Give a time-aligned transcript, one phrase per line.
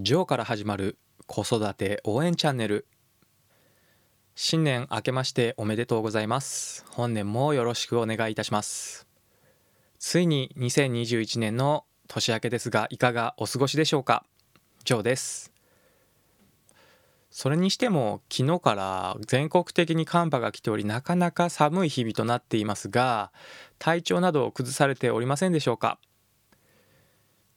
[0.00, 2.86] ジョーから始まる子育て応援チャンネル。
[4.34, 6.86] 新年明けましておめでとうございます。
[6.88, 9.06] 本年もよろしくお願いいたします。
[9.98, 14.24] ついに2021年の年明けですがいかがお過ごしでしょうか？
[14.84, 15.52] ジョーです。
[17.30, 23.30] それにしても昨日から全国的に寒波が来ておりなかなか寒い日々となっていますが
[23.78, 25.98] 体調などを崩されておりませんでしょうか？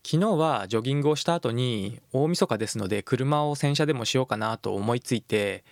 [0.07, 5.63] 昨日はジョギングをした後に大晦日ですので車を洗車でもしようかなと思いついて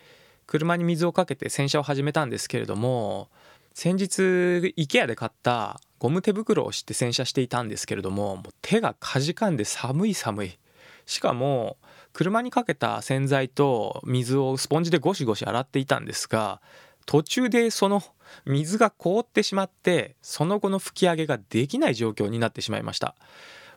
[0.48, 3.30] 車に水をかけて洗車を始めたんですけれども
[3.76, 4.22] 先日
[4.76, 10.58] IKEA で買ったゴム手袋をして洗車していたんですけれどももう手がかじかんで寒い寒い。
[11.05, 11.77] しかも
[12.12, 16.60] 車にかけた洗剤と水をスポンジでゴシゴシ洗っていたんですが
[17.05, 18.02] 途中でその
[18.46, 23.16] 水が凍ってしまってその後の拭き上げができない状況になってしまいました。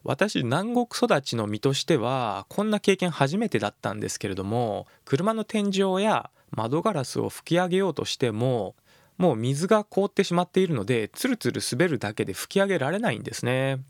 [0.08, 8.76] 私南国育ちの身としてはこんな経験初めてだったんですけれども車の天井や窓ガラスを拭き上げようとしても
[9.18, 13.80] もう水が凍ってしまっているのでツルツル滑るだけで拭き上げられないんですね。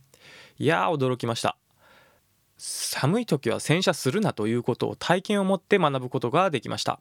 [0.59, 1.57] いやー驚きました。
[2.57, 7.01] 寒い時は洗車するなということを体験を持って学ぶことができました。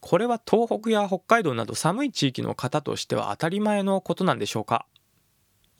[0.00, 4.86] これは東北や北海道など寒い地域の方としては当たり前のことなんでしょうか。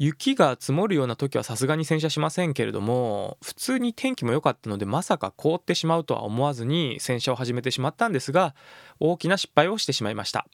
[0.05, 8.57] 雪が積もるような時はさすがに洗車しませんけれども普通に天気も良かったのでまさか凍ってしまうとは思わずに洗車を始めてしまったんですが
[8.99, 10.49] 大きな失敗をしてしまいました。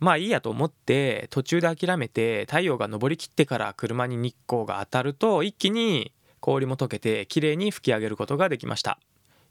[0.00, 8.98] まあいいやと思って途中で諦めて太陽が昇りきってから車に日光が当たると一気に氷も溶けてきれいに吹き上げることができました。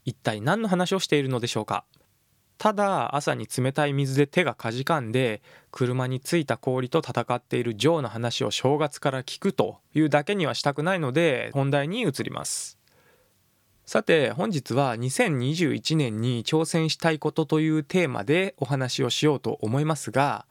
[0.04, 1.84] 一体何の話をしているのでしょうか。
[2.64, 12.78] ただ朝に冷たい水で手がかじかんで車についた氷と戦っているジョーの話を正月から聞くというだけにはしたくないので本題に移ります。
[13.84, 20.46] さて本日は2021年に挑戦したいことというテーマでお話をしようと思いますが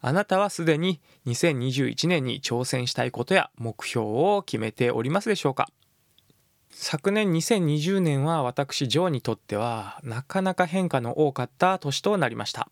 [0.00, 5.66] あなたはすでに2021年に挑戦したいことや目標を決めておりますでしょうか？
[6.78, 12.68] 昨年2020年は私ジョーにとってはなかなか変化の多かった年となりました。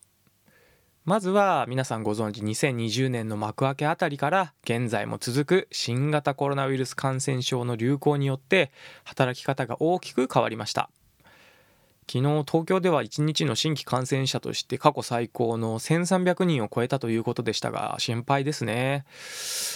[1.06, 8.72] まずは皆さんご存知2020年の幕開けあたりから現在も続く新型コロナウイルス感染症の流行によって
[9.04, 10.90] 働き方が大きく変わりました。
[12.06, 19.04] 昨日東京では1日の新規感染者として過去最高の1300人を超えたということでしたが心配ですね。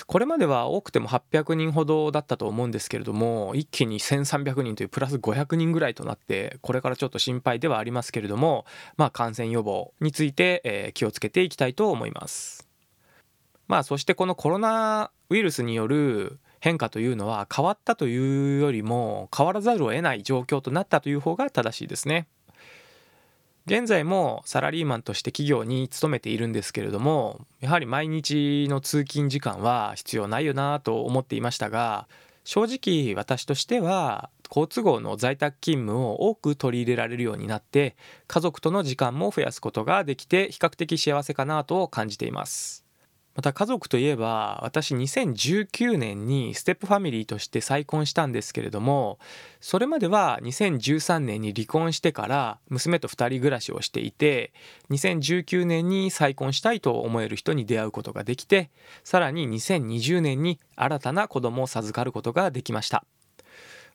[0.06, 12.68] これまでは多くても800人ほどだったと思うんですけれども一気に1300人というプラス500人ぐらいとなってこれからちょっと心配ではありますけれどもまあ感染予防について、え気をつけていきたいと思います。
[13.66, 22.26] まあそしてこのコロナウイルスによる変化というのは変わったというよりも変わらざるを得ない状況となったという方が正しいですね。
[23.68, 32.08] 現在もサラリーマンとして企業に勤めているんですけれどもやはり毎日の通勤時間は必要ないよなと思っていましたが
[32.44, 37.94] 正直私としては好都合の在宅勤務を多く取り入れられるようになって
[38.26, 42.87] 家族との時間も増やすことができて比較的幸せかなと感じています
[43.38, 49.20] また家族といえば私2019年にステップファミリーとして再婚したんですけれども
[49.60, 54.52] それまでは2013年に離婚してから娘と2人暮らしをしていて
[54.90, 58.70] 2019年に再婚したいと思える人に出会うことができて
[59.04, 63.04] さらに2020年に新たな子供を授かることができました。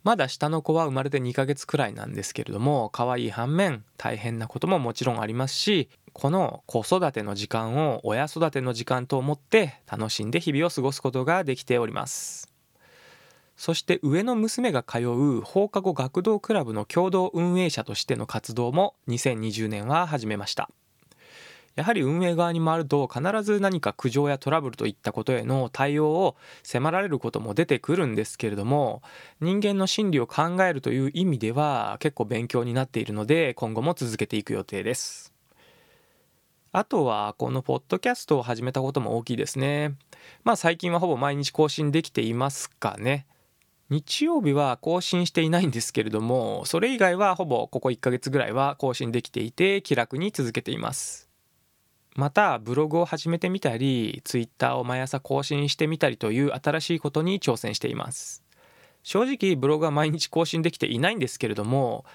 [0.04, 12.54] まだ下の子は生まれて2ヶ月くらいなんですけれども可愛い反面大変なことももちろんありますしこの子育ての時間を親育ての時間と思って楽しんで日々を過ごすことができております。
[13.56, 20.70] そして上の娘が通う放課後学童クラブの共同運営者としての活動も2020年は始めました。
[21.76, 29.02] やはり運営側に回ると必ず何か苦情やトラブルといったことへの対応を迫られることも出てくるんですけれども
[29.42, 35.33] 人間の心理を考えるという意味では結構勉強になっているので今後も続けていく予定です。
[36.76, 39.94] あとはこのポッドキャストを始めたことも大きいですね。
[40.44, 43.28] まあ最近はほぼ毎日更新できていますかね。
[43.92, 51.30] 日曜日は更新していないんですけれども、それ以外はほぼここ1ヶ月ぐらいは更新できていて気楽に続けています。
[52.16, 58.44] またブログを始めてみたり、ツイッターを毎朝更新してみたりという新しいことに挑戦しています。
[59.04, 62.06] 正直ブログは毎日更新できていないんですけれども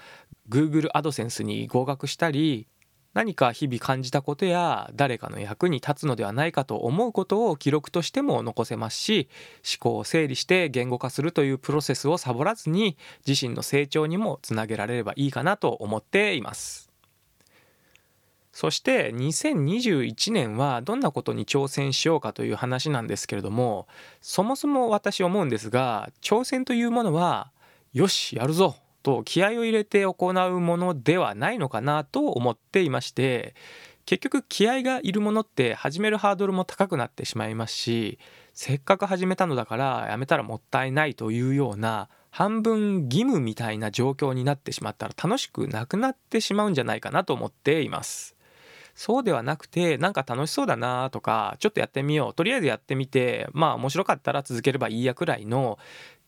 [0.49, 2.67] Google アドセンスに合格したり
[3.13, 9.29] 何か日々感じたことや誰かの役に立つのではないかと思うことを記録としても残せますし
[9.65, 12.97] 思考を整理して言語化するというプロセスをサボらずに
[13.27, 16.89] 自身の成長にもつなげられればいいかなと思っています。
[18.51, 23.87] そして2021年はどんなことに挑戦しようかという話なんですけれども
[24.21, 27.51] そもそも私思うんですが挑戦というものは
[27.93, 33.55] よしやるぞと気合を入れて行うものではないのかなと思っていまして
[34.05, 38.19] 結局気合がいるものって始めるハードルも高くなってしまいますし
[38.53, 48.35] せっかく始めたのだからやめたらもったいないというような半分義務みたいな状況になってしまったら楽しくなくなってしまうんじゃないかなと思っています。
[48.95, 55.79] そうではなくてなんか楽しそうだなとかちょっとやってみようとりあえずやってみてまあ面白かったら続ければいいやくらいの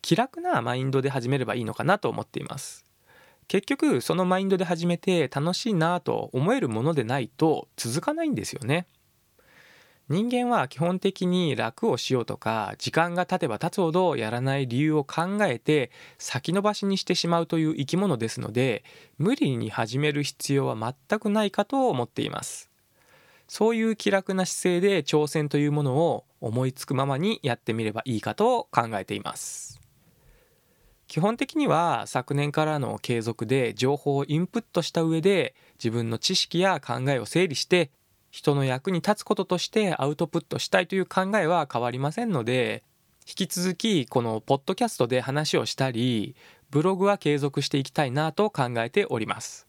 [0.02, 2.84] 気楽なマインドで始めればいいのかなと思っています。
[3.48, 8.86] 結局そのマインドで始めて楽しいなと思えるものでないと続かないんですよね。
[10.08, 18.84] 人間は基本的に楽をしようとか時間が経てば経つほどやらない理由を考えて先延ばしにしてしまうという生き物ですので
[19.16, 20.76] 無理に始める必要は
[21.08, 22.70] 全くないかと思っています。
[23.48, 29.81] そういう気楽な姿勢で挑戦というものを思いつくままにやってみればいいかと考えています。
[31.12, 37.90] 基本的には昨年からの継続で情報をインプットした上で自分の知識や考えを整理して
[38.30, 42.82] 人の役に立つこととしてアウトプットしたいという考えは変わりませんので
[43.28, 46.34] 引き続きこのポッドキャストで話をしたり
[46.70, 49.66] ブログは継続していきたいなと考えております。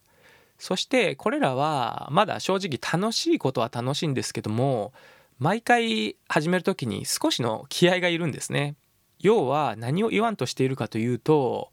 [0.58, 4.94] そしてこれらはまだ正直楽しいことは楽しいんですけども
[5.38, 8.76] 毎回始める時に少しの気合がいるんですね。
[9.20, 11.70] 要は何を言わんとしているかというと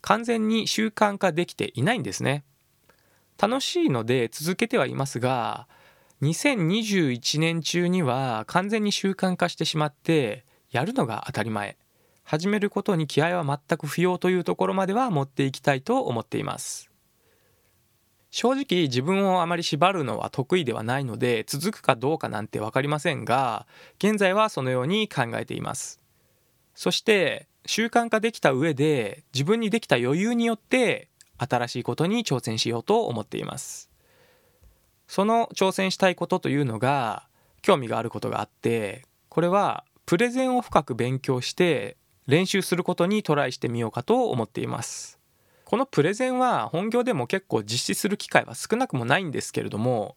[0.00, 2.44] 完全に習慣化できていないんですね。
[3.40, 5.68] 楽しいので続けてはいますが
[6.22, 11.76] 2021年中には完全に習慣化してしまってやるのが当たり前。
[12.24, 16.90] 始めることに気合は全く不要というところまでは持っていきたいと思っています。
[18.30, 23.66] 正直自分をあまり縛るのは得意ではないので続くかどうかなんて分かりませんが
[23.96, 26.02] 現在はそのように考えています。
[26.78, 33.90] そして習慣化できた上で自分にできた余裕によって新しいことに挑戦しようと思っています。
[35.08, 37.26] その挑戦したいことというのが
[37.62, 41.96] 興味があることがあってこれはプレゼンを深く勉強して
[42.28, 45.18] 練習することにトライしてみようかと思っています。
[45.64, 50.14] このプレゼンは本業でも結構実施する機会は少なくもないんですけれども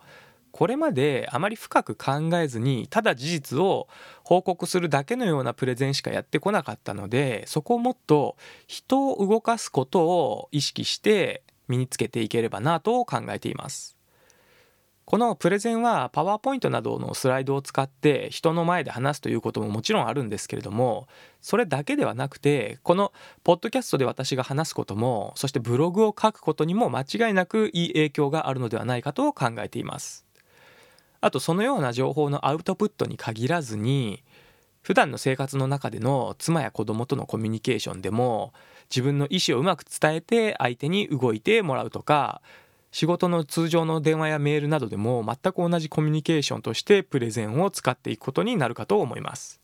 [0.51, 3.87] これまであまり深く考えずにただ事実を
[4.23, 8.35] 報告するだけのようなプレゼンしかやってこなかったのでそこをもっと
[8.67, 13.97] 人を動かすことを意識して身につけていければなと考えています。
[15.05, 21.07] このプレゼンはパワーポイントなどのスライドを使って人の前で話すということももちろんあるんですけれども
[21.41, 23.11] それだけではなくてこの
[23.43, 30.30] ポッドキャストで私が話すこともそしてブログを書くことにも間違いなくいい影響があるのではないかと考えています。
[31.21, 34.23] あとそのような情報のアウトプットに限らずに
[34.81, 38.53] 普段の生活の中での妻や子供とのコミュニケーションでも
[38.89, 42.41] 自分の意思をうまく伝えて相手に動いてもらうとか
[42.91, 49.61] 仕事の通常の電話やメールなどでも全く同じコミュニケーションとしてプレゼンを使っていくことになるかと思います。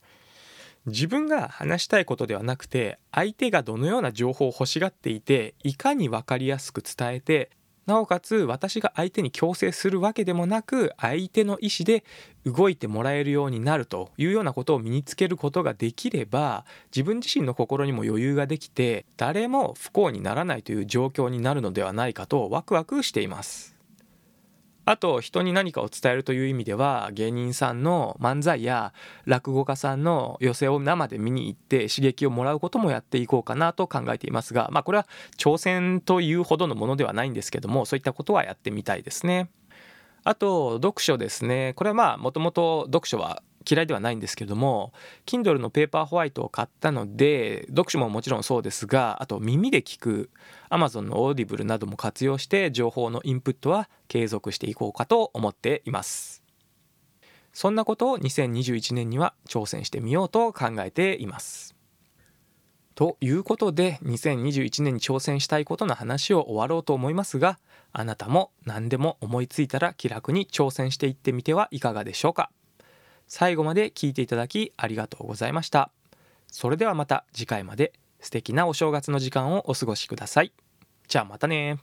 [0.86, 7.52] 自分が話したいことではなくて相手がどのような情報を欲しがっていていかに分かりやすく伝えて
[7.88, 12.04] なおかつ私が相手に強制するわけでもなく相手の意思で
[12.46, 23.77] 動いてもらえるようになるというようなことを身につけることができれば自分自身の心にも余裕ができて誰も不幸にならないという状況になるのではないかとワクワクしています。
[24.88, 28.94] あと人に何かを伝えるという意味では芸人さんの漫才や
[29.26, 35.06] 落語家さんの寄席を生で見に行って刺激をもらうこともやっていこうかなと考えていますがまあこれは
[35.38, 39.50] 挑戦というほどのものではないんですけどもそういったことはやってみたいですね。
[40.24, 44.94] あと読書ですねこれはまあもともと読書は嫌いではないんですけれども
[45.26, 50.30] Kindle のペーパーホワイトを買ったので読書ももちろんそうですがあと耳で聞く
[50.70, 56.44] Amazon の Audible なども活用して情報のインプットは継続していこうかと思っています。
[57.54, 61.76] そんなことを2021年には挑戦してみようと考えています。
[62.94, 67.60] ということで2021年に挑戦したいことの話を終わろうと思いますが
[67.94, 72.50] あなたも何でも思いついたら気楽に挑戦していってみてはいかがでしょうか？
[73.28, 75.92] 最後まで聞いていただきありがとうございました。
[76.48, 80.54] それではまた次回まで素敵なお正月の時間をお過ごしください。
[81.08, 81.76] じゃあまたね